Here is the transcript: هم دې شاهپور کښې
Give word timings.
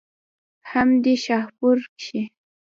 هم 0.71 0.89
دې 1.03 1.13
شاهپور 1.25 1.77
کښې 1.99 2.21